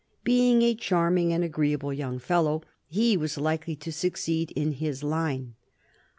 [0.23, 5.53] Being a charming and agreeable young fellow, he was likely to succeed in this line.